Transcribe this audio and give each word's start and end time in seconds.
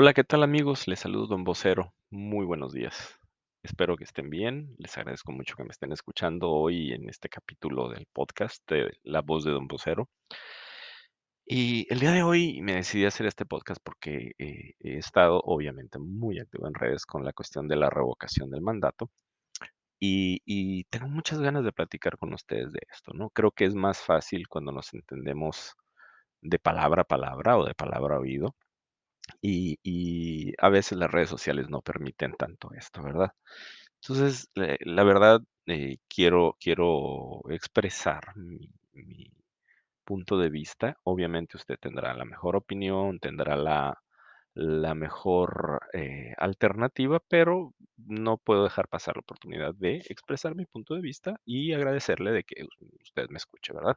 Hola, 0.00 0.14
¿qué 0.14 0.22
tal 0.22 0.44
amigos? 0.44 0.86
Les 0.86 1.00
saludo 1.00 1.26
Don 1.26 1.42
Vocero. 1.42 1.92
Muy 2.08 2.46
buenos 2.46 2.72
días. 2.72 3.18
Espero 3.64 3.96
que 3.96 4.04
estén 4.04 4.30
bien. 4.30 4.76
Les 4.78 4.96
agradezco 4.96 5.32
mucho 5.32 5.56
que 5.56 5.64
me 5.64 5.70
estén 5.70 5.90
escuchando 5.90 6.52
hoy 6.52 6.92
en 6.92 7.08
este 7.08 7.28
capítulo 7.28 7.88
del 7.88 8.06
podcast 8.12 8.62
de 8.70 8.96
La 9.02 9.22
Voz 9.22 9.42
de 9.42 9.50
Don 9.50 9.66
Vocero. 9.66 10.08
Y 11.44 11.92
el 11.92 11.98
día 11.98 12.12
de 12.12 12.22
hoy 12.22 12.62
me 12.62 12.74
decidí 12.76 13.06
hacer 13.06 13.26
este 13.26 13.44
podcast 13.44 13.80
porque 13.82 14.34
eh, 14.38 14.74
he 14.78 14.98
estado 14.98 15.40
obviamente 15.44 15.98
muy 15.98 16.38
activo 16.38 16.68
en 16.68 16.74
redes 16.74 17.04
con 17.04 17.24
la 17.24 17.32
cuestión 17.32 17.66
de 17.66 17.74
la 17.74 17.90
revocación 17.90 18.50
del 18.50 18.60
mandato 18.60 19.10
y, 19.98 20.42
y 20.44 20.84
tengo 20.90 21.08
muchas 21.08 21.40
ganas 21.40 21.64
de 21.64 21.72
platicar 21.72 22.18
con 22.18 22.32
ustedes 22.34 22.70
de 22.70 22.82
esto, 22.88 23.14
¿no? 23.14 23.30
Creo 23.30 23.50
que 23.50 23.64
es 23.64 23.74
más 23.74 23.98
fácil 23.98 24.46
cuando 24.46 24.70
nos 24.70 24.94
entendemos 24.94 25.74
de 26.40 26.60
palabra 26.60 27.02
a 27.02 27.04
palabra 27.04 27.58
o 27.58 27.64
de 27.64 27.74
palabra 27.74 28.14
a 28.14 28.20
oído 28.20 28.54
y 29.42 30.54
a 30.58 30.68
veces 30.70 30.98
las 30.98 31.10
redes 31.10 31.28
sociales 31.30 31.68
no 31.70 31.82
permiten 31.82 32.34
tanto 32.34 32.70
esto, 32.74 33.02
¿verdad? 33.02 33.32
Entonces, 34.02 34.48
la 34.54 35.04
verdad, 35.04 35.40
eh, 35.66 35.98
quiero 36.08 36.56
quiero 36.60 37.42
expresar 37.50 38.36
mi 38.36 38.70
mi 38.92 39.32
punto 40.04 40.38
de 40.38 40.50
vista. 40.50 40.96
Obviamente, 41.04 41.56
usted 41.56 41.76
tendrá 41.80 42.14
la 42.14 42.24
mejor 42.24 42.56
opinión, 42.56 43.18
tendrá 43.20 43.56
la 43.56 43.98
la 44.54 44.94
mejor, 44.94 45.80
eh, 45.94 46.34
alternativa, 46.38 47.20
pero 47.28 47.74
no 47.98 48.38
puedo 48.38 48.64
dejar 48.64 48.88
pasar 48.88 49.16
la 49.16 49.20
oportunidad 49.20 49.74
de 49.76 49.98
expresar 50.10 50.54
mi 50.56 50.66
punto 50.66 50.94
de 50.94 51.00
vista 51.02 51.40
y 51.46 51.72
agradecerle 51.74 52.32
de 52.32 52.44
que 52.44 52.64
usted 53.02 53.28
me 53.30 53.38
escuche, 53.38 53.72
¿verdad? 53.74 53.96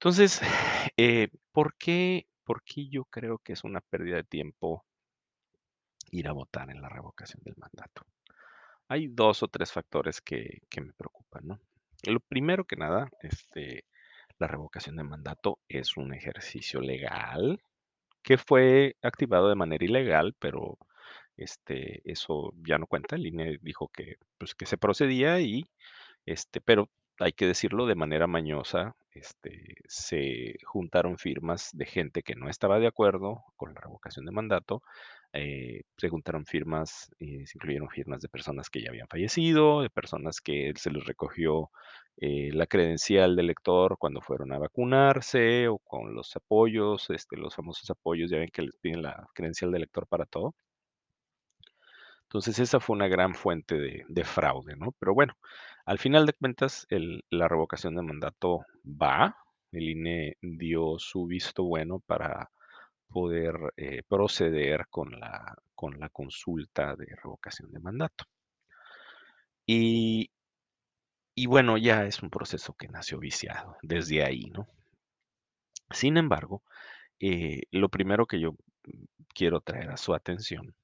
Entonces, 0.00 0.40
eh, 0.96 1.28
¿por 1.52 1.74
qué 1.76 2.26
por 2.52 2.62
qué 2.64 2.86
yo 2.90 3.06
creo 3.06 3.38
que 3.38 3.54
es 3.54 3.64
una 3.64 3.80
pérdida 3.80 4.16
de 4.16 4.24
tiempo 4.24 4.84
ir 6.10 6.28
a 6.28 6.32
votar 6.32 6.68
en 6.68 6.82
la 6.82 6.90
revocación 6.90 7.40
del 7.42 7.54
mandato? 7.56 8.02
Hay 8.88 9.08
2 9.08 9.42
o 9.42 9.48
3 9.48 9.72
factores 9.72 10.20
que 10.20 10.60
que 10.68 10.82
me 10.82 10.92
preocupan, 10.92 11.46
¿no? 11.46 11.60
Lo 12.06 12.20
primero 12.20 12.66
que 12.66 12.76
nada, 12.76 13.08
este, 13.22 13.86
la 14.38 14.48
revocación 14.48 14.96
de 14.96 15.04
mandato 15.04 15.60
es 15.66 15.96
un 15.96 16.12
ejercicio 16.12 16.82
legal 16.82 17.62
que 18.22 18.36
fue 18.36 18.96
activado 19.02 19.48
de 19.48 19.54
manera 19.56 19.84
ilegal, 19.86 20.34
pero, 20.38 20.76
este, 21.38 22.02
eso 22.04 22.52
ya 22.68 22.76
no 22.78 22.86
cuenta. 22.86 23.16
El 23.16 23.26
INE 23.26 23.58
dijo 23.62 23.88
que, 23.88 24.16
pues, 24.38 24.54
que 24.54 24.66
se 24.66 24.76
procedía 24.78 25.40
y 25.40 25.64
este, 26.26 26.60
pero 26.60 26.90
hay 27.18 27.32
que 27.32 27.46
decirlo 27.46 27.86
de 27.86 27.94
manera 27.96 28.26
mañosa, 28.26 28.94
este, 29.14 29.76
se 29.86 30.56
juntaron 30.64 31.18
firmas 31.18 31.70
de 31.72 31.86
gente 31.86 32.22
que 32.22 32.34
no 32.34 32.48
estaba 32.48 32.78
de 32.78 32.86
acuerdo 32.86 33.44
con 33.56 33.74
la 33.74 33.80
revocación 33.80 34.26
de 34.26 34.32
mandato, 34.32 34.82
eh, 35.32 35.82
se 35.96 36.08
juntaron 36.08 36.44
firmas, 36.46 37.10
se 37.18 37.26
incluyeron 37.54 37.88
firmas 37.88 38.20
de 38.20 38.28
personas 38.28 38.68
que 38.68 38.82
ya 38.82 38.90
habían 38.90 39.08
fallecido, 39.08 39.82
de 39.82 39.90
personas 39.90 40.40
que 40.40 40.72
se 40.76 40.90
les 40.90 41.04
recogió 41.06 41.70
eh, 42.18 42.50
la 42.52 42.66
credencial 42.66 43.36
del 43.36 43.46
elector 43.46 43.96
cuando 43.98 44.20
fueron 44.20 44.52
a 44.52 44.58
vacunarse 44.58 45.68
o 45.68 45.78
con 45.78 46.14
los 46.14 46.36
apoyos, 46.36 47.08
este, 47.10 47.36
los 47.36 47.54
famosos 47.54 47.88
apoyos, 47.90 48.30
ya 48.30 48.38
ven 48.38 48.50
que 48.52 48.62
les 48.62 48.76
piden 48.76 49.02
la 49.02 49.28
credencial 49.34 49.70
del 49.72 49.82
elector 49.82 50.06
para 50.06 50.26
todo. 50.26 50.54
Entonces, 52.24 52.58
esa 52.58 52.80
fue 52.80 52.96
una 52.96 53.08
gran 53.08 53.34
fuente 53.34 54.04
de 54.08 54.24
fraude, 54.24 54.74
¿no? 54.76 54.92
Pero 54.98 55.14
bueno, 55.14 55.34
al 55.86 55.98
final 55.98 56.26
de 56.26 56.32
cuentas, 56.32 56.86
la 57.30 57.48
revocación 57.48 57.94
de 57.96 58.02
mandato 58.02 58.64
va. 58.84 59.36
El 59.72 59.88
INE 59.88 60.36
dio 60.40 60.98
su 60.98 61.26
visto 61.26 61.64
bueno 61.64 62.00
para 62.00 62.50
poder, 63.08 63.54
eh, 63.76 64.02
proceder 64.08 64.86
con 64.90 65.10
la 65.18 65.56
con 65.74 65.98
la 65.98 66.08
consulta 66.10 66.94
de 66.96 67.06
revocación 67.22 67.72
de 67.72 67.80
mandato. 67.80 68.24
Y 69.66 70.30
y 71.34 71.46
bueno, 71.46 71.76
ya 71.78 72.04
es 72.06 72.22
un 72.22 72.30
proceso 72.30 72.74
que 72.74 72.88
nació 72.88 73.18
viciado 73.18 73.76
desde 73.82 74.22
ahí, 74.24 74.50
¿no? 74.50 74.68
Sin 75.90 76.16
embargo, 76.16 76.62
eh, 77.20 77.62
lo 77.70 77.88
primero 77.88 78.26
que 78.26 78.40
yo, 78.40 78.52
mm, 78.52 79.04
quiero 79.34 79.60
traer 79.60 79.90
a 79.90 79.96
su 79.96 80.14
atención 80.14 80.74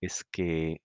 es 0.00 0.24
que 0.24 0.80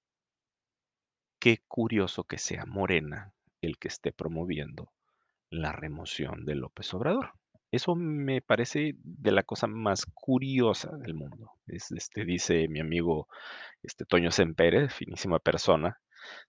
Qué 1.42 1.58
curioso 1.68 2.24
que 2.26 2.38
sea 2.38 2.68
Morena 2.68 3.34
el 3.62 3.80
que 3.80 3.88
esté 3.88 4.12
promoviendo 4.12 4.92
la 5.50 5.72
remoción 5.72 6.46
de 6.46 6.54
López 6.54 6.94
Obrador. 6.94 7.32
Eso 7.72 7.96
me 7.96 8.44
parece 8.44 8.94
de 9.04 9.32
la 9.32 9.42
cosa 9.42 9.66
más 9.66 10.06
curiosa 10.06 10.96
del 10.98 11.16
mundo. 11.16 11.54
Es, 11.66 11.92
este, 11.94 12.26
dice 12.26 12.68
mi 12.68 12.80
amigo 12.80 13.28
este, 13.82 14.06
Toño 14.06 14.30
Sempere, 14.30 14.90
finísima 14.90 15.40
persona, 15.40 16.00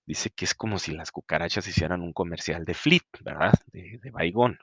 dice 0.05 0.29
que 0.29 0.45
es 0.45 0.55
como 0.55 0.79
si 0.79 0.93
las 0.93 1.11
cucarachas 1.11 1.67
hicieran 1.67 2.03
un 2.03 2.13
comercial 2.13 2.67
de 2.67 2.75
Flit, 2.75 3.07
¿verdad? 3.25 3.55
De, 3.73 3.99
de 4.03 4.11
Baigón. 4.11 4.59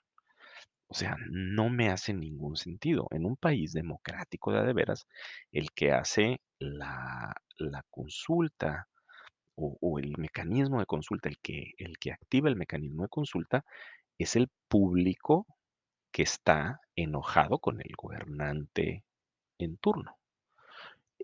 O 0.89 0.93
sea, 0.93 1.15
no 1.31 1.71
me 1.71 1.89
hace 1.89 2.13
ningún 2.13 2.55
sentido. 2.55 3.07
En 3.09 3.25
un 3.25 3.35
país 3.35 3.73
democrático 3.73 4.51
de, 4.51 4.73
veras, 4.73 5.07
el 5.51 5.71
que 5.71 5.91
hace 5.91 6.39
la, 6.59 7.35
la 7.57 7.83
consulta 7.89 8.87
o, 9.59 9.99
el 9.99 10.17
mecanismo 10.17 10.79
de 10.79 10.85
consulta, 10.85 11.29
el 11.29 11.37
que, 11.39 11.73
el 11.77 11.97
que 11.99 12.11
activa 12.11 12.49
el 12.49 12.55
mecanismo 12.55 13.03
de 13.03 13.09
consulta, 13.09 13.65
es 14.17 14.35
el 14.35 14.49
público 14.67 15.45
que 16.11 16.23
está 16.23 16.81
enojado 16.95 17.59
con 17.59 17.79
el 17.81 17.93
gobernante 17.97 19.03
en 19.59 19.77
turno. 19.77 20.17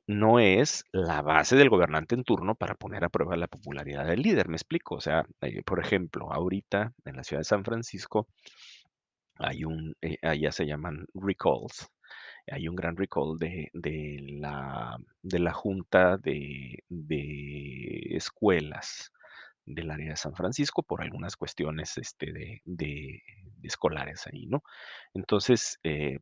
No 0.07 0.40
es 0.40 0.84
la 0.91 1.22
base 1.22 1.56
del 1.56 1.69
gobernante 1.69 2.16
en 2.16 2.24
turno 2.24 2.56
para 2.56 2.75
poner 2.75 3.03
a 3.03 3.09
prueba 3.09 3.35
la 3.38 3.47
popularidad 3.47 4.06
del 4.06 4.22
líder, 4.22 4.50
me 4.50 4.56
explico. 4.56 4.95
O 4.95 5.01
sea, 5.01 5.25
eh, 5.41 5.63
por 5.63 5.79
ejemplo, 5.79 6.31
ahorita 6.31 6.94
en 7.06 7.16
la 7.16 7.24
ciudad 7.24 7.40
de 7.41 7.45
San 7.45 7.63
Francisco 7.63 8.28
hay 9.38 9.63
un, 9.66 9.95
eh, 10.01 10.18
allá 10.22 10.51
se 10.51 10.66
llaman 10.66 11.06
recalls, 11.13 11.90
hay 12.47 12.67
un 12.67 12.75
gran 12.75 12.95
recall 12.95 13.38
de, 13.38 13.69
de 13.73 14.19
la, 14.39 14.97
de 15.22 15.39
la 15.39 15.53
Junta 15.53 16.17
de, 16.17 16.83
de 16.89 18.07
Escuelas 18.11 19.11
del 19.66 19.91
área 19.91 20.11
de 20.11 20.17
San 20.17 20.35
Francisco 20.35 20.83
por 20.83 21.01
algunas 21.01 21.35
cuestiones 21.35 21.97
este, 21.97 22.61
de, 22.66 23.22
escolares 23.63 24.28
ahí, 24.28 24.45
¿no? 24.47 24.63
Entonces, 25.13 25.79
eh, 25.83 26.19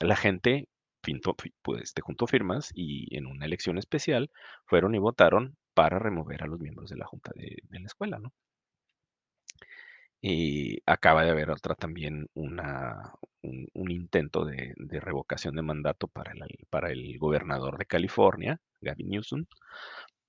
la 0.00 0.16
gente 0.16 0.68
pintó, 1.02 1.34
pues, 1.62 1.82
este, 1.82 2.02
juntó 2.02 2.26
firmas 2.26 2.70
y 2.74 3.14
en 3.16 3.26
una 3.26 3.46
elección 3.46 3.78
especial 3.78 4.30
fueron 4.66 4.94
y 4.94 4.98
votaron 4.98 5.56
para 5.74 5.98
remover 5.98 6.44
a 6.44 6.46
los 6.46 6.60
miembros 6.60 6.90
de 6.90 6.96
la 6.96 7.06
Junta 7.06 7.32
de 7.34 7.80
la 7.80 7.86
escuela, 7.86 8.18
¿no? 8.18 8.32
Y 10.26 10.80
acaba 10.86 11.22
de 11.22 11.30
haber 11.32 11.50
otra 11.50 11.74
también 11.74 12.28
un, 12.32 12.58
intento 13.90 14.46
de, 14.46 14.74
revocación 14.88 15.54
de 15.54 15.60
mandato 15.60 16.08
para 16.08 16.32
el, 16.32 16.40
para 16.70 16.90
el 16.90 17.18
gobernador 17.18 17.76
de 17.76 17.84
California, 17.84 18.58
Gavin 18.80 19.10
Newsom, 19.10 19.44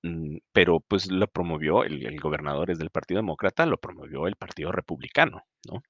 mm, 0.02 0.36
pero 0.52 0.80
pues 0.80 1.10
lo 1.10 1.26
promovió, 1.28 1.82
el, 1.82 2.04
el 2.06 2.20
gobernador 2.20 2.70
es 2.70 2.78
del 2.78 2.90
Partido 2.90 3.20
Demócrata, 3.20 3.64
lo 3.64 3.78
promovió 3.78 4.26
el 4.26 4.36
Partido 4.36 4.70
Republicano, 4.70 5.44
¿no? 5.66 5.76
O 5.76 5.82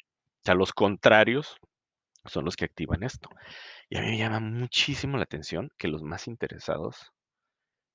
sea, 0.44 0.54
los 0.54 0.72
contrarios 0.72 1.56
son 2.26 2.44
los 2.44 2.54
que 2.54 2.66
activan 2.66 3.02
esto. 3.02 3.28
Y 3.90 3.96
a 3.98 4.02
mí 4.02 4.10
me 4.10 4.18
llama 4.18 4.38
muchísimo 4.38 5.16
la 5.16 5.24
atención 5.24 5.68
que 5.78 5.88
los 5.88 6.04
más 6.04 6.28
interesados 6.28 7.12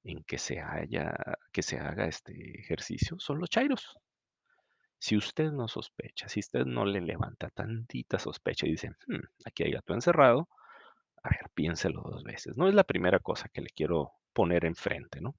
en 0.03 0.25
que 0.25 0.37
se 0.37 0.59
haya, 0.59 1.13
que 1.53 1.61
se 1.63 1.79
haga 1.79 2.07
este 2.07 2.59
ejercicio 2.59 3.17
son 3.19 3.39
los 3.39 3.49
chairos. 3.49 3.97
Si 5.01 5.17
usted 5.17 5.51
no 5.51 5.67
sospecha, 5.67 6.29
si 6.29 6.39
usted 6.41 6.65
no 6.65 6.85
le 6.85 7.01
levanta 7.01 7.49
tantita 7.49 8.19
sospecha 8.19 8.67
y 8.67 8.71
dice, 8.71 8.91
"Hmm, 9.07 9.19
aquí 9.45 9.63
hay 9.63 9.71
gato 9.71 9.93
encerrado, 9.95 10.47
a 11.23 11.29
ver, 11.29 11.49
piénselo 11.55 12.01
dos 12.03 12.23
veces. 12.23 12.55
No 12.57 12.67
es 12.67 12.75
la 12.75 12.83
primera 12.83 13.19
cosa 13.19 13.49
que 13.49 13.61
le 13.61 13.69
quiero 13.71 14.13
poner 14.33 14.65
enfrente, 14.65 15.21
¿no? 15.21 15.35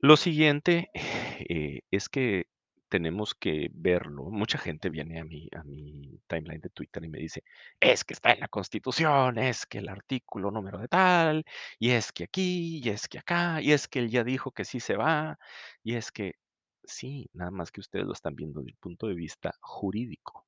Lo 0.00 0.16
siguiente 0.16 0.90
eh, 1.48 1.80
es 1.90 2.08
que 2.08 2.46
tenemos 2.88 3.34
que 3.34 3.68
verlo. 3.72 4.24
Mucha 4.30 4.58
gente 4.58 4.90
viene 4.90 5.18
a 5.20 5.24
mi, 5.24 5.48
a 5.56 5.62
mi 5.64 6.20
timeline 6.26 6.60
de 6.60 6.68
Twitter 6.68 7.02
y 7.04 7.08
me 7.08 7.18
dice, 7.18 7.42
es 7.80 8.04
que 8.04 8.12
está 8.12 8.32
en 8.32 8.40
la 8.40 8.48
Constitución, 8.48 9.38
es 9.38 9.64
que 9.64 9.78
el 9.78 9.88
artículo 9.88 10.50
número 10.50 10.78
de 10.78 10.88
tal, 10.88 11.44
y 11.78 11.90
es 11.90 12.12
que 12.12 12.24
aquí, 12.24 12.80
y 12.84 12.90
es 12.90 13.08
que 13.08 13.18
acá, 13.18 13.62
y 13.62 13.72
es 13.72 13.88
que 13.88 14.00
él 14.00 14.10
ya 14.10 14.24
dijo 14.24 14.50
que 14.52 14.66
sí 14.66 14.78
se 14.80 14.96
va, 14.96 15.38
y 15.82 15.94
es 15.94 16.12
que 16.12 16.34
sí, 16.84 17.28
nada 17.32 17.50
más 17.50 17.70
que 17.70 17.80
ustedes 17.80 18.06
lo 18.06 18.12
están 18.12 18.34
viendo 18.34 18.60
desde 18.60 18.72
el 18.72 18.76
punto 18.76 19.06
de 19.06 19.14
vista 19.14 19.54
jurídico. 19.60 20.46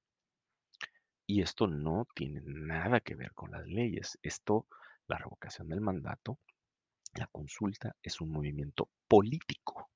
Y 1.27 1.41
esto 1.43 1.67
no 1.67 2.07
tiene 2.15 2.43
nada 2.45 3.01
que 3.01 3.15
ver 3.15 3.33
con 3.33 3.51
las 3.51 3.67
leyes. 3.67 4.19
Esto, 4.23 4.67
la 5.07 5.17
revocación 5.17 5.69
del 5.69 5.81
mandato, 5.81 6.39
la 7.15 7.27
consulta 7.29 7.97
es 8.03 8.21
un 8.21 8.31
movimiento 8.31 8.91
político. 9.09 9.91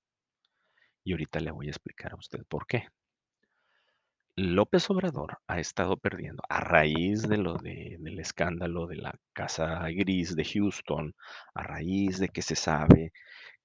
Y 1.04 1.12
ahorita 1.12 1.40
le 1.40 1.50
voy 1.50 1.66
a 1.66 1.70
explicar 1.70 2.12
a 2.12 2.16
usted 2.16 2.44
por 2.46 2.66
qué. 2.66 2.88
López 4.36 4.88
Obrador 4.88 5.40
ha 5.48 5.58
estado 5.58 5.96
perdiendo, 5.96 6.44
a 6.48 6.60
raíz 6.60 7.22
de 7.22 7.38
lo 7.38 7.54
de, 7.56 7.96
de 7.98 8.10
el 8.10 8.20
escándalo 8.20 8.86
de 8.86 8.96
la 8.96 9.18
Casa 9.32 9.80
Gris 9.90 10.36
de 10.36 10.44
Houston, 10.44 11.14
a 11.54 11.62
raíz 11.64 12.20
de 12.20 12.28
que 12.28 12.42
se 12.42 12.54
sabe 12.54 13.12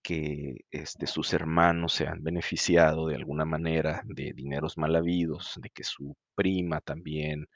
que 0.03 0.65
este, 0.71 1.07
sus 1.07 1.33
hermanos 1.33 1.93
se 1.93 2.07
han 2.07 2.23
beneficiado 2.23 3.07
de 3.07 3.15
alguna 3.15 3.45
manera 3.45 4.03
de 4.05 4.33
dineros 4.33 4.77
mal 4.77 4.95
habidos, 4.95 5.59
de 5.61 5.69
que 5.69 5.83
su 5.83 6.15
prima 6.35 6.81
también, 6.81 7.47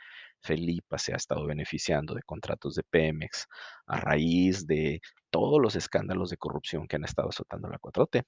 Felipa, 0.41 0.97
se 0.97 1.13
ha 1.13 1.17
estado 1.17 1.45
beneficiando 1.45 2.15
de 2.15 2.23
contratos 2.23 2.75
de 2.75 2.83
Pemex 2.83 3.47
a 3.87 3.97
raíz 3.99 4.65
de 4.65 5.01
todos 5.29 5.61
los 5.61 5.75
escándalos 5.75 6.29
de 6.29 6.37
corrupción 6.37 6.87
que 6.87 6.95
han 6.95 7.03
estado 7.03 7.29
azotando 7.29 7.69
la 7.69 7.79
4T. 7.79 8.23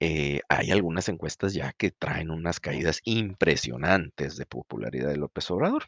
Eh, 0.00 0.40
hay 0.48 0.70
algunas 0.70 1.08
encuestas 1.08 1.54
ya 1.54 1.72
que 1.72 1.90
traen 1.90 2.30
unas 2.30 2.60
caídas 2.60 3.00
impresionantes 3.04 4.36
de 4.36 4.46
popularidad 4.46 5.10
de 5.10 5.16
López 5.16 5.50
Obrador. 5.50 5.84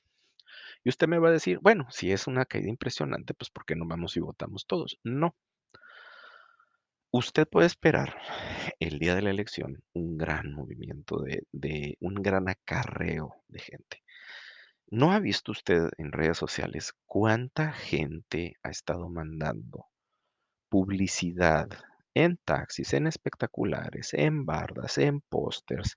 Y 0.84 0.88
usted 0.90 1.08
me 1.08 1.18
va 1.18 1.28
a 1.28 1.32
decir, 1.32 1.58
bueno, 1.60 1.86
si 1.90 2.12
es 2.12 2.26
una 2.26 2.44
caída 2.46 2.68
impresionante, 2.68 3.34
pues 3.34 3.50
¿por 3.50 3.64
qué 3.66 3.74
no 3.76 3.86
vamos 3.86 4.16
y 4.16 4.20
votamos 4.20 4.66
todos? 4.66 4.98
No, 5.02 5.34
Usted 7.18 7.48
puede 7.48 7.66
esperar 7.66 8.14
el 8.78 8.98
día 8.98 9.14
de 9.14 9.22
la 9.22 9.30
elección 9.30 9.82
un 9.94 10.18
gran 10.18 10.52
movimiento 10.52 11.22
de, 11.50 11.96
un 11.98 12.12
gran 12.16 12.46
acarreo 12.46 13.36
de 13.48 13.58
gente. 13.58 14.02
¿No 14.88 15.12
ha 15.12 15.18
visto 15.18 15.52
usted 15.52 15.88
en 15.96 16.12
redes 16.12 16.36
sociales 16.36 16.92
cuánta 17.06 17.72
gente 17.72 18.56
ha 18.62 18.68
estado 18.68 19.08
mandando 19.08 19.86
publicidad 20.68 21.70
en 22.12 22.36
taxis, 22.44 22.92
en 22.92 23.06
espectaculares, 23.06 24.12
en 24.12 24.44
bardas, 24.44 24.98
en 24.98 25.22
pósters? 25.22 25.96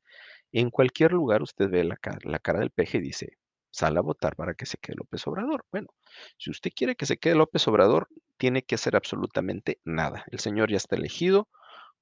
En 0.54 0.70
cualquier 0.70 1.12
lugar 1.12 1.42
usted 1.42 1.70
ve 1.70 1.84
la, 1.84 2.00
la 2.24 2.40
cara 2.40 2.60
del 2.60 2.72
peje 2.72 3.00
y 3.00 3.02
dice, 3.02 3.39
sal 3.72 3.98
a 3.98 4.02
votar 4.02 4.36
para 4.36 4.54
que 4.54 4.66
se 4.66 4.78
quede 4.78 4.98
López 4.98 5.26
Obrador. 5.28 5.66
Bueno, 5.72 5.88
si 6.38 6.50
usted 6.50 6.72
quiere 6.76 6.96
que 6.96 7.06
se 7.06 7.18
quede 7.18 7.36
López 7.36 7.68
Obrador, 7.68 8.08
tiene 8.38 8.64
que 8.64 8.76
hacer 8.76 8.96
absolutamente 8.96 9.80
nada. 9.84 10.26
El 10.32 10.40
señor 10.40 10.72
ya 10.72 10.78
está 10.78 10.96
elegido 10.96 11.48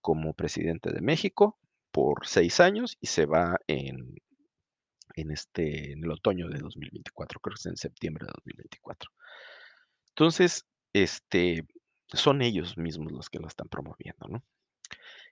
como 0.02 0.34
presidente 0.34 0.92
de 0.92 1.02
México 1.02 1.58
por 1.92 2.28
seis 2.28 2.60
años 2.60 2.98
y 3.02 3.08
se 3.08 3.26
va 3.26 3.58
en, 3.68 4.16
en, 5.16 5.32
este, 5.32 5.94
en 5.94 6.04
el 6.04 6.12
otoño 6.12 6.48
de 6.48 6.60
2024, 6.60 7.40
creo 7.40 7.56
que 7.56 7.60
es 7.60 7.66
en 7.66 7.78
septiembre 7.78 8.26
de 8.26 8.34
2024. 8.36 9.12
Entonces, 10.10 10.66
este, 10.94 11.68
son 12.14 12.42
ellos 12.42 12.78
mismos 12.78 13.12
los 13.12 13.30
que 13.30 13.40
lo 13.40 13.48
están 13.48 13.68
promoviendo, 13.68 14.28
¿no? 14.28 14.44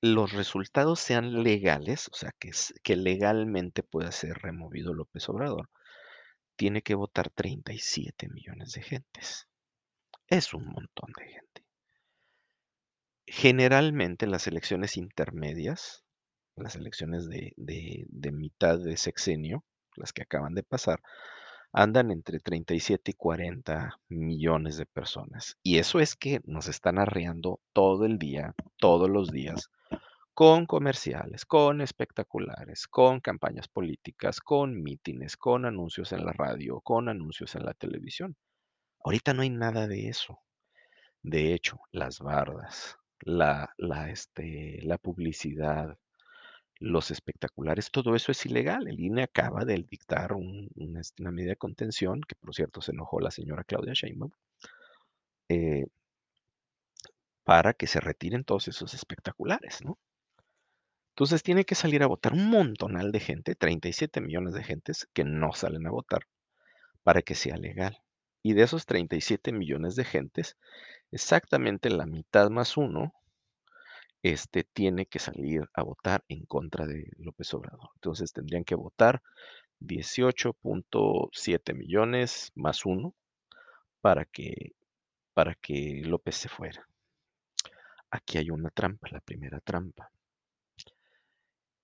los 0.00 0.32
resultados 0.32 1.00
sean 1.00 1.42
legales, 1.42 2.08
o 2.12 2.14
sea, 2.14 2.32
que, 2.38 2.96
legalmente 2.96 3.82
pueda 3.82 4.12
ser 4.12 4.38
removido 4.38 4.94
López 4.94 5.28
Obrador, 5.28 5.68
tiene 6.56 6.82
que 6.82 6.94
votar 6.94 7.30
37 7.30 8.28
millones 8.28 8.72
de 8.72 8.82
gentes. 8.82 9.48
Es 10.28 10.54
un 10.54 10.66
montón 10.66 11.12
de 11.18 11.26
gente. 11.26 11.64
Generalmente 13.26 14.26
las 14.26 14.46
elecciones 14.46 14.96
intermedias, 14.96 16.04
las 16.56 16.76
elecciones 16.76 17.28
de 17.28 18.32
mitad 18.32 18.78
de 18.78 18.96
sexenio, 18.96 19.64
las 19.96 20.12
que 20.12 20.22
acaban 20.22 20.54
de 20.54 20.62
pasar, 20.62 21.00
andan 21.72 22.10
entre 22.10 22.40
37 22.40 23.12
y 23.12 23.14
40 23.14 24.00
millones 24.08 24.76
de 24.76 24.86
personas. 24.86 25.56
Y 25.62 25.78
eso 25.78 26.00
es 26.00 26.16
que 26.16 26.40
nos 26.44 26.68
están 26.68 26.98
arreando 26.98 27.60
todo 27.72 28.04
el 28.04 28.18
día, 28.18 28.54
todos 28.78 29.08
los 29.08 29.30
días, 29.30 29.70
con 30.34 30.66
comerciales, 30.66 31.44
con 31.44 31.80
espectaculares, 31.80 32.88
con 32.88 33.20
campañas 33.20 33.68
políticas, 33.68 34.40
con 34.40 34.82
mítines, 34.82 35.36
con 35.36 35.66
anuncios 35.66 36.12
en 36.12 36.24
la 36.24 36.32
radio, 36.32 36.80
con 36.80 37.08
anuncios 37.08 37.54
en 37.54 37.64
la 37.64 37.74
televisión. 37.74 38.36
Ahorita 39.04 39.34
no 39.34 39.42
hay 39.42 39.50
nada 39.50 39.86
de 39.86 40.08
eso. 40.08 40.38
De 41.22 41.52
hecho, 41.52 41.80
las 41.92 42.20
bardas, 42.20 42.96
la, 43.20 43.72
la, 43.76 44.10
este, 44.10 44.80
la 44.82 44.98
publicidad, 44.98 45.98
los 46.80 47.10
espectaculares, 47.10 47.90
todo 47.90 48.16
eso 48.16 48.32
es 48.32 48.46
ilegal. 48.46 48.88
El 48.88 48.98
INE 49.00 49.22
acaba 49.22 49.64
de 49.64 49.74
dictar 49.88 50.34
este, 50.98 51.22
una, 51.22 51.30
medida 51.30 51.50
de 51.50 51.56
contención, 51.56 52.22
que 52.22 52.34
por 52.36 52.54
cierto 52.54 52.80
se 52.80 52.92
enojó 52.92 53.20
la 53.20 53.30
señora 53.30 53.64
Claudia 53.64 53.92
Sheinbaum, 53.94 54.32
eh, 55.48 55.86
para 57.44 57.74
que 57.74 57.86
se 57.86 58.00
retiren 58.00 58.44
todos 58.44 58.68
esos 58.68 58.94
espectaculares, 58.94 59.84
¿no? 59.84 59.98
Entonces 61.14 61.42
tiene 61.42 61.64
que 61.64 61.74
salir 61.74 62.02
a 62.02 62.06
votar 62.06 62.32
un 62.32 62.48
montonal 62.48 63.12
de 63.12 63.20
gente, 63.20 63.54
37 63.54 64.20
millones 64.22 64.54
de 64.54 64.64
gentes 64.64 65.06
que 65.12 65.24
no 65.24 65.52
salen 65.52 65.86
a 65.86 65.90
votar 65.90 66.22
para 67.02 67.22
que 67.22 67.34
sea 67.34 67.56
legal. 67.56 67.98
Y 68.42 68.54
de 68.54 68.62
esos 68.62 68.86
37 68.86 69.52
millones 69.52 69.96
de 69.96 70.04
gentes, 70.04 70.56
exactamente 71.10 71.90
la 71.90 72.06
mitad 72.06 72.48
más 72.48 72.76
uno, 72.78 73.12
este, 74.22 74.64
tiene 74.64 75.06
que 75.06 75.18
salir 75.18 75.68
a 75.74 75.82
votar 75.82 76.24
en 76.28 76.44
contra 76.46 76.86
de 76.86 77.10
López 77.18 77.52
Obrador. 77.54 77.90
Entonces 77.96 78.32
tendrían 78.32 78.64
que 78.64 78.74
votar 78.74 79.22
18.7 79.80 81.74
millones 81.74 82.52
más 82.54 82.84
uno 82.84 83.14
para 84.00 84.24
que, 84.24 84.72
para 85.34 85.54
que 85.54 86.02
López 86.04 86.36
se 86.36 86.48
fuera. 86.48 86.86
Aquí 88.10 88.38
hay 88.38 88.50
una 88.50 88.70
trampa, 88.70 89.08
la 89.10 89.20
primera 89.20 89.60
trampa. 89.60 90.10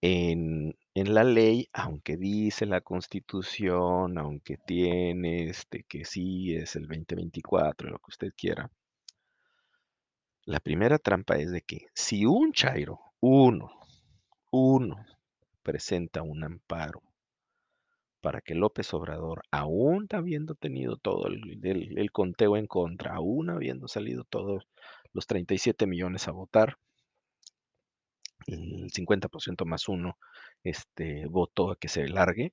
En, 0.02 0.76
en 0.94 1.14
la 1.14 1.24
ley, 1.24 1.68
aunque 1.72 2.16
dice 2.16 2.66
la 2.66 2.80
Constitución, 2.80 4.18
aunque 4.18 4.56
tiene 4.58 5.48
este 5.48 5.84
que 5.84 6.04
sí 6.04 6.54
es 6.54 6.76
el 6.76 6.86
2024, 6.86 7.90
lo 7.90 7.98
que 7.98 8.10
usted 8.10 8.32
quiera, 8.36 8.70
la 10.46 10.60
primera 10.60 10.98
trampa 10.98 11.36
es 11.36 11.50
de 11.50 11.62
que 11.62 11.88
si 11.92 12.24
un 12.24 12.52
chairo, 12.52 13.00
uno, 13.20 13.68
uno, 14.52 15.04
presenta 15.64 16.22
un 16.22 16.44
amparo 16.44 17.02
para 18.20 18.40
que 18.40 18.54
López 18.54 18.94
Obrador, 18.94 19.42
aún 19.50 20.06
habiendo 20.12 20.54
tenido 20.54 20.96
todo 20.98 21.26
el, 21.26 22.12
conteo 22.12 22.56
en 22.56 22.68
contra, 22.68 23.14
aún 23.14 23.50
habiendo 23.50 23.88
salido 23.88 24.22
todos 24.22 24.68
los 25.12 25.26
37 25.26 25.84
millones 25.86 26.28
a 26.28 26.30
votar, 26.32 26.78
el 28.46 28.88
50% 28.92 29.64
más 29.64 29.88
uno 29.88 30.16
este, 30.62 31.26
votó 31.26 31.72
a 31.72 31.76
que 31.76 31.88
se 31.88 32.06
largue, 32.08 32.52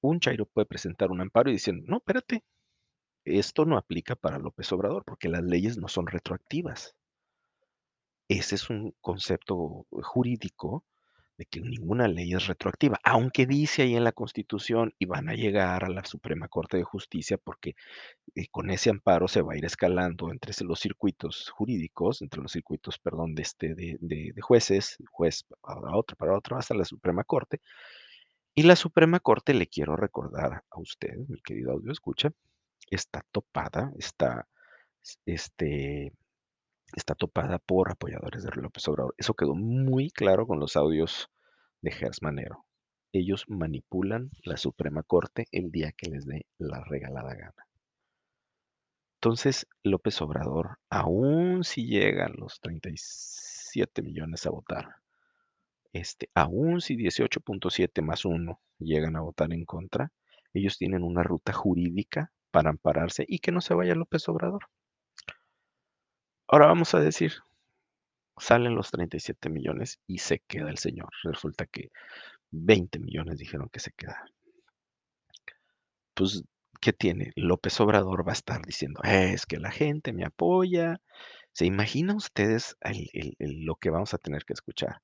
un 0.00 0.18
chairo 0.18 0.46
puede 0.46 0.66
presentar 0.66 1.12
un 1.12 1.20
amparo 1.20 1.50
y 1.50 1.54
diciendo, 1.54 1.84
no, 1.86 1.98
espérate, 1.98 2.42
esto 3.24 3.64
no 3.66 3.78
aplica 3.78 4.16
para 4.16 4.38
López 4.40 4.72
Obrador 4.72 5.04
porque 5.04 5.28
las 5.28 5.44
leyes 5.44 5.78
no 5.78 5.86
son 5.86 6.08
retroactivas. 6.08 6.96
Ese 8.28 8.54
es 8.54 8.70
un 8.70 8.94
concepto 9.00 9.86
jurídico 9.90 10.84
de 11.36 11.46
que 11.46 11.60
ninguna 11.60 12.06
ley 12.08 12.32
es 12.32 12.46
retroactiva, 12.46 12.98
aunque 13.02 13.46
dice 13.46 13.82
ahí 13.82 13.96
en 13.96 14.04
la 14.04 14.12
Constitución 14.12 14.94
y 14.98 15.06
van 15.06 15.28
a 15.28 15.34
llegar 15.34 15.84
a 15.84 15.88
la 15.88 16.04
Suprema 16.04 16.48
Corte 16.48 16.76
de 16.76 16.84
Justicia 16.84 17.38
porque 17.38 17.74
eh, 18.34 18.46
con 18.50 18.70
ese 18.70 18.90
amparo 18.90 19.26
se 19.28 19.42
va 19.42 19.54
a 19.54 19.56
ir 19.56 19.64
escalando 19.64 20.30
entre 20.30 20.52
los 20.64 20.80
circuitos 20.80 21.50
jurídicos, 21.50 22.22
entre 22.22 22.40
los 22.40 22.52
circuitos, 22.52 22.98
perdón, 22.98 23.34
de, 23.34 23.42
este, 23.42 23.74
de, 23.74 24.34
jueces, 24.40 24.96
juez 25.10 25.44
para 25.60 25.96
otro, 25.96 26.16
para 26.16 26.36
otro, 26.36 26.56
hasta 26.56 26.74
la 26.74 26.84
Suprema 26.84 27.24
Corte. 27.24 27.60
Y 28.54 28.62
la 28.62 28.76
Suprema 28.76 29.18
Corte, 29.20 29.54
le 29.54 29.66
quiero 29.66 29.96
recordar 29.96 30.64
a 30.70 30.80
usted, 30.80 31.16
mi 31.28 31.40
querido 31.42 31.72
audio 31.72 31.90
escucha, 31.90 32.30
está 32.90 33.24
topada, 33.32 33.92
está 33.98 34.46
este, 35.26 36.12
está 36.94 37.14
topada 37.14 37.58
por 37.58 37.90
apoyadores 37.90 38.42
de 38.44 38.50
López 38.60 38.86
Obrador. 38.88 39.14
Eso 39.18 39.34
quedó 39.34 39.54
muy 39.54 40.10
claro 40.10 40.46
con 40.46 40.60
los 40.60 40.76
audios 40.76 41.28
de 41.82 41.90
Gers 41.90 42.22
Manero. 42.22 42.64
Ellos 43.12 43.44
manipulan 43.48 44.30
la 44.42 44.56
Suprema 44.56 45.02
Corte 45.02 45.46
el 45.52 45.70
día 45.70 45.92
que 45.92 46.10
les 46.10 46.26
dé 46.26 46.46
la 46.58 46.82
regalada 46.84 47.34
gana. 47.34 47.66
Entonces, 49.20 49.66
López 49.82 50.20
Obrador, 50.20 50.78
aún 50.90 51.64
si 51.64 51.86
llegan 51.86 52.34
los 52.36 52.60
37 52.60 54.02
millones 54.02 54.44
a 54.46 54.50
votar, 54.50 54.96
este, 55.92 56.28
aún 56.34 56.80
si 56.80 56.96
18.7 56.96 58.02
más 58.02 58.24
1 58.24 58.60
llegan 58.78 59.16
a 59.16 59.20
votar 59.20 59.52
en 59.52 59.64
contra, 59.64 60.12
ellos 60.52 60.76
tienen 60.76 61.02
una 61.04 61.22
ruta 61.22 61.52
jurídica 61.52 62.32
para 62.50 62.70
ampararse 62.70 63.24
y 63.26 63.38
que 63.38 63.52
no 63.52 63.60
se 63.60 63.74
vaya 63.74 63.94
López 63.94 64.28
Obrador. 64.28 64.66
Ahora 66.48 66.66
vamos 66.66 66.94
a 66.94 67.00
decir, 67.00 67.32
salen 68.38 68.74
los 68.74 68.90
37 68.90 69.48
millones 69.48 69.98
y 70.06 70.18
se 70.18 70.40
queda 70.40 70.70
el 70.70 70.78
señor. 70.78 71.10
Resulta 71.22 71.66
que 71.66 71.90
20 72.50 72.98
millones 72.98 73.38
dijeron 73.38 73.68
que 73.72 73.80
se 73.80 73.92
queda. 73.92 74.24
Pues, 76.14 76.44
¿qué 76.80 76.92
tiene? 76.92 77.32
López 77.34 77.80
Obrador 77.80 78.26
va 78.26 78.32
a 78.32 78.34
estar 78.34 78.62
diciendo, 78.62 79.00
es 79.04 79.46
que 79.46 79.58
la 79.58 79.70
gente 79.70 80.12
me 80.12 80.24
apoya. 80.24 81.00
¿Se 81.52 81.66
imaginan 81.66 82.16
ustedes 82.16 82.76
lo 83.38 83.76
que 83.76 83.90
vamos 83.90 84.12
a 84.14 84.18
tener 84.18 84.44
que 84.44 84.52
escuchar? 84.52 85.00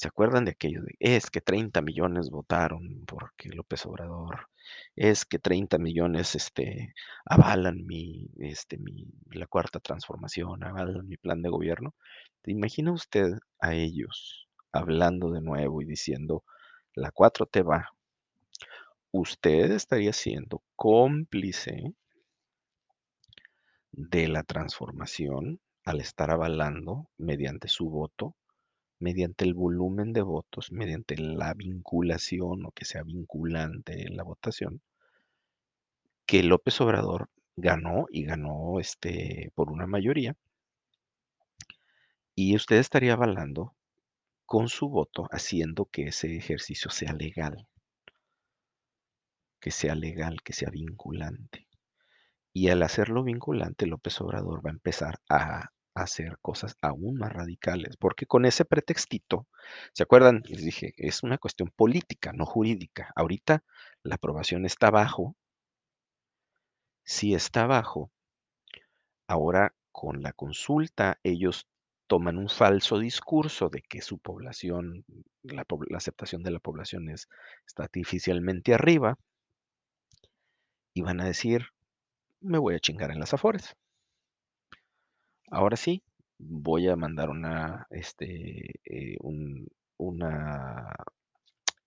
¿Se 0.00 0.08
acuerdan 0.08 0.46
de 0.46 0.52
aquello 0.52 0.80
de, 0.80 0.96
es 0.98 1.28
que 1.30 1.42
30 1.42 1.82
millones 1.82 2.30
votaron 2.30 3.04
porque 3.04 3.50
López 3.50 3.84
Obrador, 3.84 4.48
es 4.96 5.26
que 5.26 5.38
30 5.38 5.76
millones 5.76 6.34
este, 6.34 6.94
avalan 7.26 7.84
mi, 7.84 8.30
este, 8.38 8.78
mi, 8.78 9.08
la 9.30 9.46
cuarta 9.46 9.78
transformación, 9.78 10.64
avalan 10.64 11.06
mi 11.06 11.18
plan 11.18 11.42
de 11.42 11.50
gobierno? 11.50 11.94
¿Te 12.40 12.50
imagina 12.50 12.92
usted 12.92 13.34
a 13.58 13.74
ellos 13.74 14.48
hablando 14.72 15.32
de 15.32 15.42
nuevo 15.42 15.82
y 15.82 15.84
diciendo, 15.84 16.44
la 16.94 17.12
4T 17.12 17.68
va? 17.68 17.90
Usted 19.10 19.70
estaría 19.70 20.14
siendo 20.14 20.62
cómplice 20.76 21.92
de 23.92 24.28
la 24.28 24.44
transformación 24.44 25.60
al 25.84 26.00
estar 26.00 26.30
avalando 26.30 27.10
mediante 27.18 27.68
su 27.68 27.90
voto 27.90 28.34
mediante 29.00 29.44
el 29.44 29.54
volumen 29.54 30.12
de 30.12 30.22
votos, 30.22 30.70
mediante 30.72 31.16
la 31.16 31.54
vinculación 31.54 32.66
o 32.66 32.70
que 32.70 32.84
sea 32.84 33.02
vinculante 33.02 34.06
en 34.06 34.16
la 34.16 34.22
votación, 34.22 34.82
que 36.26 36.42
López 36.42 36.80
Obrador 36.80 37.30
ganó 37.56 38.06
y 38.10 38.24
ganó 38.24 38.78
este, 38.78 39.50
por 39.54 39.70
una 39.70 39.86
mayoría, 39.86 40.36
y 42.34 42.54
usted 42.54 42.76
estaría 42.76 43.14
avalando 43.14 43.74
con 44.46 44.68
su 44.68 44.88
voto, 44.88 45.28
haciendo 45.30 45.86
que 45.86 46.08
ese 46.08 46.36
ejercicio 46.36 46.90
sea 46.90 47.12
legal, 47.12 47.68
que 49.60 49.70
sea 49.70 49.94
legal, 49.94 50.42
que 50.42 50.52
sea 50.52 50.70
vinculante. 50.70 51.66
Y 52.52 52.68
al 52.68 52.82
hacerlo 52.82 53.22
vinculante, 53.22 53.86
López 53.86 54.20
Obrador 54.20 54.64
va 54.64 54.70
a 54.70 54.74
empezar 54.74 55.20
a 55.28 55.70
hacer 55.94 56.38
cosas 56.40 56.76
aún 56.80 57.16
más 57.18 57.32
radicales, 57.32 57.96
porque 57.96 58.26
con 58.26 58.44
ese 58.44 58.64
pretextito, 58.64 59.46
¿se 59.92 60.02
acuerdan? 60.02 60.42
Les 60.46 60.64
dije, 60.64 60.94
es 60.96 61.22
una 61.22 61.38
cuestión 61.38 61.70
política, 61.74 62.32
no 62.32 62.46
jurídica. 62.46 63.12
Ahorita 63.16 63.64
la 64.02 64.16
aprobación 64.16 64.64
está 64.66 64.90
bajo. 64.90 65.36
Si 67.04 67.34
está 67.34 67.66
bajo, 67.66 68.10
ahora 69.26 69.74
con 69.92 70.22
la 70.22 70.32
consulta 70.32 71.18
ellos 71.22 71.66
toman 72.06 72.38
un 72.38 72.48
falso 72.48 72.98
discurso 72.98 73.68
de 73.68 73.82
que 73.82 74.00
su 74.02 74.18
población, 74.18 75.04
la, 75.42 75.64
aceptación 75.94 76.42
de 76.42 76.50
la 76.50 76.58
población 76.58 77.08
es, 77.08 77.28
está 77.66 77.84
artificialmente 77.84 78.74
arriba, 78.74 79.16
y 80.92 81.02
van 81.02 81.20
a 81.20 81.24
decir, 81.24 81.66
me 82.40 82.58
voy 82.58 82.74
a 82.74 82.80
chingar 82.80 83.10
en 83.12 83.20
las 83.20 83.32
afores. 83.32 83.76
Ahora 85.50 85.76
sí, 85.76 86.02
voy 86.38 86.88
a 86.88 86.96
mandar 86.96 87.28
una, 87.28 87.86
este, 87.90 88.80
eh, 88.84 89.16
una, 89.98 90.94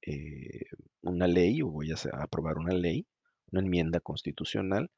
eh, 0.05 0.65
una 1.01 1.27
ley, 1.27 1.61
o 1.61 1.69
voy 1.69 1.91
a 1.91 1.95
aprobar 2.21 2.57
una 2.57 2.73
ley, 2.73 3.07
una 3.51 3.61
enmienda 3.61 4.01
constitucional 4.01 4.91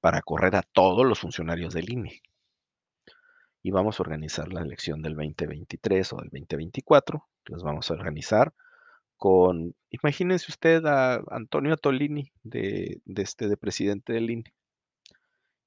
para 0.00 0.20
correr 0.22 0.56
a 0.56 0.62
todos 0.62 1.06
los 1.06 1.20
funcionarios 1.20 1.72
del 1.72 1.90
INE. 1.90 2.20
Y 3.62 3.70
vamos 3.70 3.98
a 3.98 4.02
organizar 4.02 4.52
la 4.52 4.60
elección 4.60 5.00
del 5.02 5.14
2023 5.14 6.12
o 6.12 6.16
del 6.16 6.30
2024. 6.30 7.26
Los 7.46 7.62
vamos 7.62 7.90
a 7.90 7.94
organizar 7.94 8.52
con, 9.16 9.74
imagínense 9.90 10.50
usted 10.50 10.84
a 10.84 11.22
Antonio 11.30 11.76
Tolini 11.76 12.32
de, 12.42 13.00
de, 13.04 13.22
este, 13.22 13.48
de 13.48 13.56
presidente 13.56 14.12
del 14.12 14.30
INE. 14.30 14.52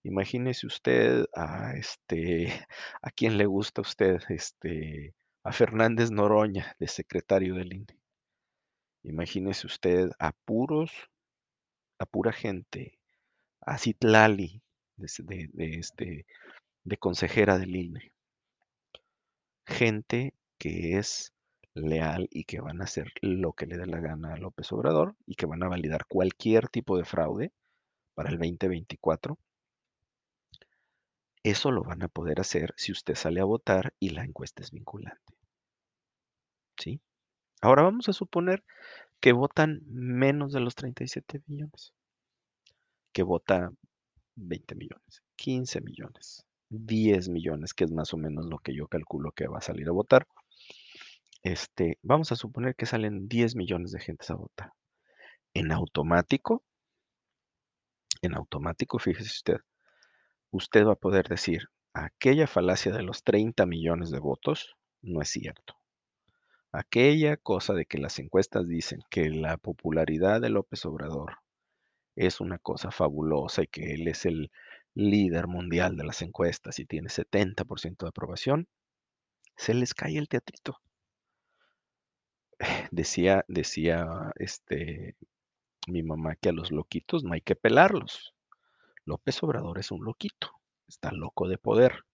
Imagínese 0.06 0.68
usted 0.68 1.26
a 1.34 1.74
este, 1.74 2.46
a 3.02 3.10
quién 3.10 3.40
le 3.40 3.48
gusta 3.48 3.82
a 3.82 3.88
usted, 3.90 4.22
este, 4.30 5.16
a 5.44 5.52
Fernández 5.52 6.12
Noroña, 6.12 6.76
de 6.80 6.88
secretario 6.88 7.56
del 7.56 7.74
INE. 7.74 7.98
Imagínese 9.02 9.66
usted 9.66 10.12
a 10.20 10.32
puros, 10.32 10.92
a 11.98 12.06
pura 12.06 12.32
gente, 12.32 13.00
a 13.62 13.80
Citlali, 13.80 14.62
de, 14.96 15.50
de, 15.52 15.70
este, 15.80 16.28
de 16.84 16.98
consejera 16.98 17.58
del 17.58 17.76
INE. 17.76 18.14
Gente 19.66 20.36
que 20.60 21.00
es 21.00 21.34
leal 21.74 22.28
y 22.30 22.44
que 22.44 22.62
van 22.62 22.82
a 22.82 22.84
hacer 22.84 23.12
lo 23.22 23.54
que 23.54 23.66
le 23.66 23.78
dé 23.78 23.88
la 23.88 24.02
gana 24.02 24.34
a 24.36 24.38
López 24.38 24.72
Obrador 24.72 25.16
y 25.26 25.34
que 25.34 25.48
van 25.48 25.64
a 25.64 25.68
validar 25.68 26.06
cualquier 26.06 26.70
tipo 26.70 26.96
de 26.96 27.06
fraude 27.06 27.52
para 28.14 28.30
el 28.30 28.38
2024 28.38 29.40
eso 31.46 31.70
lo 31.70 31.84
van 31.84 32.02
a 32.02 32.08
poder 32.08 32.40
hacer 32.40 32.74
si 32.76 32.92
usted 32.92 33.14
sale 33.14 33.40
a 33.40 33.46
votar 33.46 33.94
y 34.00 34.10
la 34.10 34.24
encuesta 34.24 34.64
es 34.64 34.72
vinculante. 34.72 35.22
¿Sí? 36.76 37.00
Ahora 37.62 37.84
vamos 37.84 38.10
a 38.10 38.14
suponer 38.14 38.64
que 39.20 39.32
votan 39.32 39.82
menos 39.86 40.54
de 40.54 40.60
los 40.62 40.74
37 40.74 41.44
millones, 41.46 41.94
que 43.14 43.22
vota 43.22 43.72
20 44.36 44.74
millones, 44.74 45.22
15 45.36 45.82
millones, 45.82 46.48
10 46.70 47.30
millones, 47.30 47.76
que 47.76 47.84
es 47.84 47.92
más 47.92 48.12
o 48.16 48.18
menos 48.18 48.48
lo 48.48 48.58
que 48.58 48.76
yo 48.76 48.88
calculo 48.88 49.32
que 49.32 49.48
va 49.48 49.60
a 49.60 49.62
salir 49.62 49.88
a 49.88 49.92
votar. 49.92 50.28
Este, 51.44 52.00
vamos 52.02 52.32
a 52.32 52.36
suponer 52.36 52.76
que 52.76 52.88
salen 52.88 53.28
10 53.28 53.56
millones 53.56 53.92
de 53.92 54.00
gentes 54.00 54.32
a 54.32 54.36
votar. 54.36 54.72
En 55.54 55.72
automático, 55.72 56.64
en 58.24 58.34
automático, 58.34 58.98
fíjese 58.98 59.30
usted, 59.30 59.58
usted 60.56 60.86
va 60.86 60.94
a 60.94 60.96
poder 60.96 61.28
decir, 61.28 61.70
aquella 61.94 62.48
falacia 62.48 62.92
de 62.92 63.04
los 63.04 63.24
30 63.24 63.66
millones 63.66 64.10
de 64.10 64.20
votos 64.20 64.76
no 65.02 65.22
es 65.22 65.30
cierto. 65.30 65.76
Aquella 66.72 67.38
cosa 67.38 67.74
de 67.74 67.86
que 67.86 67.98
las 67.98 68.20
encuestas 68.20 68.68
dicen 68.68 69.02
que 69.10 69.30
la 69.30 69.58
popularidad 69.58 70.42
de 70.42 70.50
López 70.50 70.86
Obrador 70.86 71.38
es 72.16 72.40
una 72.40 72.58
cosa 72.58 72.92
fabulosa 72.92 73.64
y 73.64 73.68
que 73.68 73.94
él 73.94 74.08
es 74.08 74.26
el 74.26 74.52
líder 74.94 75.48
mundial 75.48 75.98
de 75.98 76.06
las 76.06 76.22
encuestas 76.22 76.80
y 76.80 76.86
tiene 76.86 77.10
70% 77.10 78.06
de 78.06 78.10
aprobación, 78.10 78.68
se 79.58 79.74
les 79.74 79.94
cae 79.94 80.18
el 80.18 80.30
teatrito. 80.30 80.80
Decía, 82.92 83.44
decía 83.50 84.32
este, 84.36 85.16
mi 85.88 86.04
mamá 86.04 86.36
que 86.36 86.50
a 86.50 86.54
los 86.54 86.72
loquitos 86.72 87.24
no 87.24 87.34
hay 87.34 87.42
que 87.42 87.56
pelarlos. 87.56 88.35
López 89.06 89.42
Obrador 89.44 89.78
es 89.80 89.92
un 89.92 90.04
loquito, 90.04 90.52
está 90.88 91.12
loco 91.12 91.48
de 91.48 91.58
poder. 91.58 92.06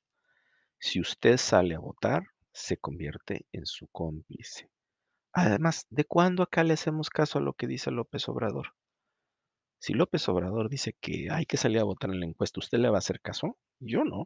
Si 0.78 1.00
usted 1.00 1.38
sale 1.38 1.76
a 1.76 1.80
votar, 1.80 2.24
se 2.52 2.78
convierte 2.78 3.46
en 3.54 3.66
su 3.66 3.88
cómplice. 3.88 4.70
Además, 5.34 5.86
¿de 5.90 6.04
cuándo 6.04 6.44
acá 6.44 6.64
le 6.64 6.74
hacemos 6.74 7.10
caso 7.10 7.40
a 7.40 7.42
lo 7.42 7.54
que 7.54 7.68
dice 7.68 7.92
López 7.92 8.28
Obrador? 8.28 8.74
Si 9.80 9.94
López 9.94 10.28
Obrador 10.28 10.70
dice 10.70 10.94
que 11.00 11.30
hay 11.32 11.46
que 11.46 11.58
salir 11.58 11.80
a 11.80 11.86
votar 11.86 12.10
en 12.10 12.20
la 12.20 12.26
encuesta, 12.26 12.60
¿usted 12.60 12.80
le 12.80 12.90
va 12.90 12.98
a 12.98 13.00
hacer 13.00 13.22
caso? 13.22 13.58
Yo 13.80 14.04
no. 14.04 14.26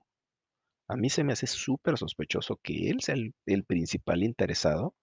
A 0.87 0.95
mí 0.95 1.09
se 1.09 1.23
me 1.23 1.33
hace 1.33 1.47
súper 1.47 1.97
sospechoso 1.97 2.57
que 2.63 2.89
él 2.89 3.01
sea 3.01 3.15
el, 3.15 3.35
el, 3.45 3.63
principal 3.63 4.23
interesado 4.23 4.95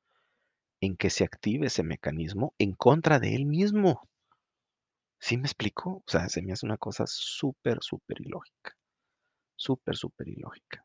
en 0.81 0.97
que 0.97 1.11
se 1.11 1.25
active 1.25 1.69
ese 1.69 1.85
mecanismo 1.85 2.55
en 2.59 2.73
contra 2.73 3.21
de 3.21 3.35
él 3.35 3.47
mismo. 3.47 4.03
¿Sí 5.23 5.37
me 5.37 5.45
explico? 5.45 6.03
O 6.05 6.05
sea, 6.05 6.29
se 6.29 6.43
me 6.43 6.53
hace 6.53 6.67
una 6.67 6.79
cosa 6.79 7.05
súper, 7.07 7.79
súper 7.81 8.21
ilógica. 8.21 8.77
Súper, 9.55 9.95
súper 9.97 10.27
ilógica. 10.27 10.85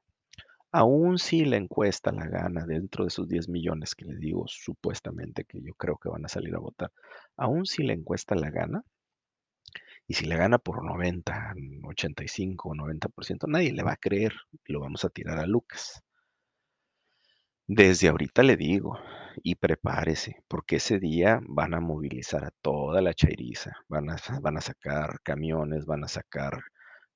Aún 0.71 1.17
si 1.17 1.43
la 1.43 1.57
encuesta 1.57 2.11
la 2.11 2.27
gana 2.27 2.67
dentro 2.67 3.03
de 3.03 3.07
esos 3.07 3.27
10 3.27 3.49
millones 3.49 3.95
que 3.95 4.05
le 4.05 4.15
digo 4.17 4.43
supuestamente 4.45 5.43
que 5.45 5.59
yo 5.63 5.73
creo 5.73 5.97
que 5.97 6.09
van 6.09 6.23
a 6.23 6.27
salir 6.27 6.53
a 6.53 6.59
votar, 6.59 6.91
aún 7.35 7.65
si 7.65 7.81
la 7.81 7.93
encuesta 7.93 8.35
la 8.35 8.51
gana, 8.51 8.83
y 10.05 10.13
si 10.13 10.27
la 10.27 10.37
gana 10.37 10.59
por 10.59 10.85
90, 10.85 11.55
85 11.83 12.69
o 12.69 12.75
90%, 12.75 13.47
nadie 13.47 13.73
le 13.73 13.81
va 13.81 13.93
a 13.93 13.97
creer. 13.97 14.33
Lo 14.65 14.81
vamos 14.81 15.03
a 15.03 15.09
tirar 15.09 15.39
a 15.39 15.47
Lucas. 15.47 16.03
Desde 17.69 18.07
ahorita 18.07 18.43
le 18.43 18.55
digo, 18.55 18.97
y 19.43 19.55
prepárese, 19.55 20.41
porque 20.47 20.77
ese 20.77 20.99
día 20.99 21.41
van 21.43 21.73
a 21.73 21.81
movilizar 21.81 22.45
a 22.45 22.51
toda 22.61 23.01
la 23.01 23.13
chairiza, 23.13 23.73
van 23.89 24.09
a, 24.09 24.15
van 24.41 24.57
a 24.57 24.61
sacar 24.61 25.19
camiones, 25.21 25.85
van 25.85 26.05
a 26.05 26.07
sacar 26.07 26.61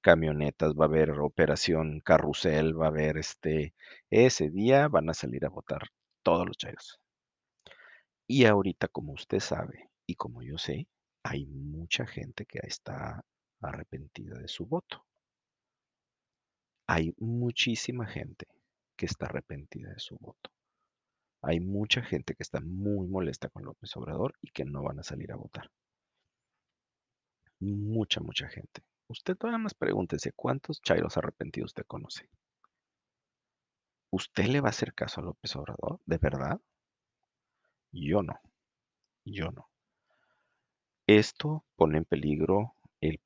camionetas, 0.02 0.74
va 0.74 0.86
a 0.86 0.88
haber 0.90 1.12
operación 1.12 2.02
carrusel, 2.02 2.80
va 2.80 2.86
a 2.86 2.90
haber 2.90 3.18
este, 3.18 3.74
ese 4.10 4.50
día 4.50 4.90
van 4.90 5.10
a 5.10 5.14
salir 5.14 5.46
a 5.46 5.50
votar 5.50 5.84
todos 6.22 6.46
los 6.46 6.58
chairos. 6.58 7.00
Y 8.28 8.46
ahorita, 8.46 8.90
como 8.90 9.14
usted 9.14 9.40
sabe 9.40 9.90
y 10.06 10.16
como 10.16 10.42
yo 10.42 10.58
sé, 10.58 10.88
hay 11.24 11.46
mucha 11.46 12.06
gente 12.06 12.46
que 12.46 12.60
está 12.64 13.24
arrepentida 13.62 14.38
de 14.38 14.50
su 14.50 14.66
voto. 14.66 15.06
Hay 16.88 17.14
muchísima 17.20 18.06
gente 18.06 18.48
que 19.02 19.08
está 19.08 19.26
arrepentida 19.26 19.90
de 19.90 20.00
su 20.00 20.16
voto. 20.20 20.52
Hay 21.42 21.60
mucha 21.60 22.04
gente 22.04 22.36
que 22.36 22.44
está 22.44 22.60
muy 22.60 23.08
molesta 23.08 23.50
con 23.50 23.66
López 23.66 23.98
Obrador 23.98 24.36
y 24.42 24.52
que 24.52 24.64
no 24.64 24.84
van 24.84 25.00
a 25.00 25.04
salir 25.04 25.32
a 25.32 25.38
votar. 25.38 25.72
Mucha, 27.60 28.22
mucha 28.22 28.48
gente. 28.48 28.84
Usted 29.08 29.36
todavía 29.36 29.58
más 29.58 29.74
pregúntese 29.74 30.34
cuántos 30.34 30.84
chairos 30.84 31.18
arrepentidos 31.18 31.72
usted 31.72 31.84
conoce. 31.88 32.30
¿Usted 34.12 34.46
le 34.46 34.62
va 34.62 34.68
a 34.68 34.70
hacer 34.70 34.94
caso 34.94 35.20
a 35.20 35.24
López 35.24 35.56
Obrador? 35.56 36.00
¿De 36.06 36.20
verdad? 36.20 36.62
Yo 37.92 38.22
no. 38.22 38.40
Yo 39.26 39.50
no. 39.50 39.68
Esto 41.08 41.66
pone 41.76 41.98
en 41.98 42.06
peligro 42.06 42.76
el, 43.02 43.20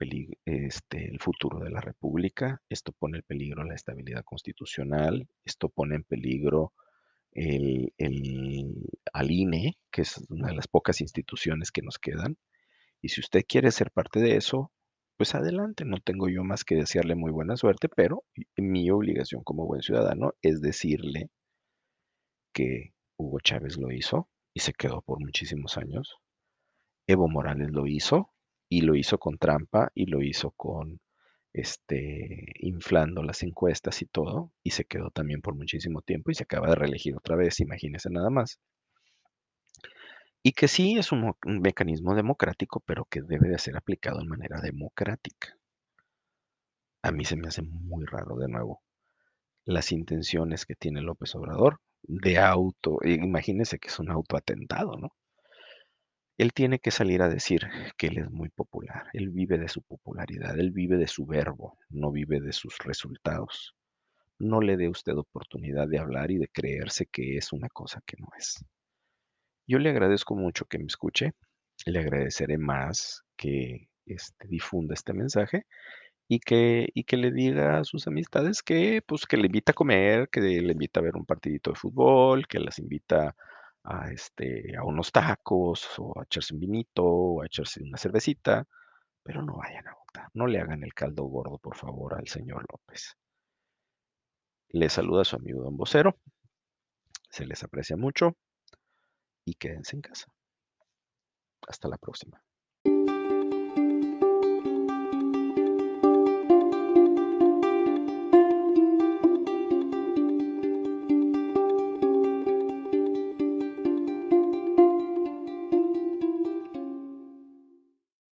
este, 0.45 1.05
el 1.09 1.19
futuro 1.19 1.59
de 1.59 1.69
la 1.69 1.81
República, 1.81 2.61
esto 2.69 2.93
pone 2.93 3.17
en 3.17 3.23
peligro 3.23 3.63
la 3.65 3.75
estabilidad 3.75 4.23
constitucional, 4.23 5.27
esto 5.43 5.69
pone 5.69 5.95
en 5.95 6.03
peligro 6.03 6.73
el, 7.31 7.93
al 9.13 9.31
INE, 9.31 9.77
que 9.91 10.03
es 10.03 10.25
una 10.29 10.47
de 10.47 10.55
las 10.55 10.69
pocas 10.69 11.01
instituciones 11.01 11.71
que 11.71 11.81
nos 11.81 11.99
quedan. 11.99 12.37
Y 13.01 13.09
si 13.09 13.19
usted 13.19 13.43
quiere 13.47 13.71
ser 13.71 13.91
parte 13.91 14.21
de 14.21 14.37
eso, 14.37 14.71
pues 15.17 15.35
adelante, 15.35 15.85
no 15.85 15.99
tengo 15.99 16.29
yo 16.29 16.43
más 16.43 16.63
que 16.63 16.75
desearle 16.75 17.15
muy 17.15 17.31
buena 17.31 17.57
suerte, 17.57 17.89
pero 17.89 18.23
mi 18.55 18.89
obligación 18.89 19.43
como 19.43 19.65
buen 19.65 19.81
ciudadano 19.81 20.33
es 20.41 20.61
decirle 20.61 21.29
que 22.53 22.93
Hugo 23.17 23.39
Chávez 23.41 23.77
lo 23.77 23.91
hizo 23.91 24.29
y 24.53 24.61
se 24.61 24.73
quedó 24.73 25.01
por 25.01 25.19
muchísimos 25.19 25.77
años. 25.77 26.17
Evo 27.07 27.27
Morales 27.27 27.71
lo 27.71 27.85
hizo 27.87 28.34
y 28.69 28.81
lo 28.81 28.95
hizo 28.95 29.17
con 29.17 29.37
trampa 29.37 29.91
y 29.93 30.07
lo 30.07 30.21
hizo 30.21 30.51
con 30.51 30.99
este, 31.53 32.53
inflando 32.59 33.23
las 33.23 33.41
encuestas 33.43 34.01
y 34.01 34.05
todo, 34.05 34.51
y 34.61 34.71
se 34.71 34.85
quedó 34.85 35.09
también 35.11 35.41
por 35.41 35.55
muchísimo 35.55 36.01
tiempo 36.01 36.31
y 36.31 36.35
se 36.35 36.43
acaba 36.43 36.67
de 36.67 36.75
reelegir 36.75 37.15
otra 37.15 37.37
vez, 37.37 37.59
imagínese 37.61 38.09
nada 38.09 38.29
más. 38.29 38.59
Y 40.43 40.51
que 40.51 40.67
sí 40.67 40.97
es 40.97 41.11
un, 41.11 41.33
mecanismo 41.43 42.13
democrático, 42.13 42.81
pero 42.85 43.05
que 43.05 43.21
debe 43.21 43.47
de 43.49 43.57
ser 43.57 43.77
aplicado 43.77 44.19
de 44.19 44.27
manera 44.27 44.59
democrática. 44.61 45.57
A 47.01 47.11
mí 47.11 47.23
se 47.23 47.37
me 47.37 47.47
hace 47.47 47.61
muy 47.61 48.05
raro 48.05 48.35
de 48.35 48.47
nuevo 48.49 48.81
las 49.65 49.91
intenciones 49.91 50.65
que 50.65 50.75
tiene 50.75 51.01
López 51.01 51.33
Obrador 51.35 51.79
de 52.03 52.37
auto, 52.37 52.99
imagínese 53.03 53.79
que 53.79 53.87
es 53.87 53.99
un 53.99 54.11
autoatentado, 54.11 54.97
¿no? 54.97 55.09
Él 56.37 56.53
tiene 56.53 56.79
que 56.79 56.91
salir 56.91 57.21
a 57.21 57.29
decir 57.29 57.67
que 57.97 58.07
él 58.07 58.17
es 58.17 58.29
muy 58.29 58.49
popular, 58.49 59.07
él 59.13 59.29
vive 59.29 59.57
de 59.57 59.69
su 59.69 59.81
popularidad, 59.81 60.59
él 60.59 60.71
vive 60.71 60.97
de 60.97 61.07
su 61.07 61.25
verbo, 61.25 61.77
no 61.89 62.11
vive 62.11 62.41
de 62.41 62.51
sus 62.51 62.77
resultados. 62.79 63.75
No 64.37 64.59
le 64.59 64.75
dé 64.75 64.89
usted 64.89 65.15
oportunidad 65.15 65.87
de 65.87 65.97
hablar 65.97 66.31
y 66.31 66.37
de 66.37 66.49
creerse 66.49 67.05
que 67.05 67.37
es 67.37 67.53
una 67.53 67.69
cosa 67.69 68.01
que 68.05 68.17
no 68.19 68.27
es. 68.37 68.65
Yo 69.65 69.79
le 69.79 69.89
agradezco 69.89 70.35
mucho 70.35 70.65
que 70.65 70.77
me 70.77 70.87
escuche, 70.87 71.31
le 71.85 71.99
agradeceré 71.99 72.57
más 72.57 73.23
que 73.37 73.87
este, 74.05 74.47
difunda 74.49 74.93
este 74.93 75.13
mensaje 75.13 75.65
y 76.27 76.39
que, 76.39 76.89
y 76.93 77.05
que 77.05 77.17
le 77.17 77.31
diga 77.31 77.79
a 77.79 77.83
sus 77.85 78.07
amistades 78.07 78.61
que, 78.61 79.01
pues, 79.05 79.25
que 79.25 79.37
le 79.37 79.47
invita 79.47 79.71
a 79.71 79.75
comer, 79.75 80.27
que 80.29 80.41
le 80.41 80.71
invita 80.71 80.99
a 80.99 81.03
ver 81.03 81.15
un 81.15 81.25
partidito 81.25 81.71
de 81.71 81.77
fútbol, 81.77 82.47
que 82.47 82.59
las 82.59 82.79
invita 82.79 83.29
a, 83.29 83.35
este, 84.11 84.75
a 84.77 84.83
unos 84.83 85.11
tacos 85.11 85.87
o 85.99 86.19
a 86.19 86.23
echarse 86.23 86.53
un 86.53 86.59
vinito 86.59 87.03
o 87.03 87.41
a 87.41 87.45
echarse 87.45 87.83
una 87.83 87.97
cervecita, 87.97 88.67
pero 89.23 89.41
no 89.41 89.57
vayan 89.57 89.87
a 89.87 89.95
votar, 89.95 90.29
no 90.33 90.47
le 90.47 90.59
hagan 90.59 90.83
el 90.83 90.93
caldo 90.93 91.23
gordo, 91.23 91.57
por 91.59 91.75
favor, 91.75 92.15
al 92.15 92.27
señor 92.27 92.65
López. 92.71 93.15
Le 94.69 94.89
saluda 94.89 95.23
su 95.23 95.35
amigo 95.35 95.63
Don 95.63 95.77
Vocero, 95.77 96.17
se 97.29 97.45
les 97.45 97.63
aprecia 97.63 97.97
mucho 97.97 98.37
y 99.45 99.55
quédense 99.55 99.95
en 99.95 100.01
casa. 100.01 100.27
Hasta 101.67 101.87
la 101.87 101.97
próxima. 101.97 102.44